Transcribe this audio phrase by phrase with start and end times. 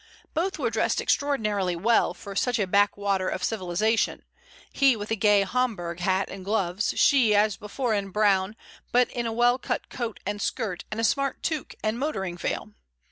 [0.33, 4.23] Both were dressed extraordinarily well for such a backwater of civilization,
[4.73, 8.55] he with a gray Homburg hat and gloves, she as before in brown,
[8.91, 12.73] but in a well cut coat and skirt and a smart toque and motoring veil.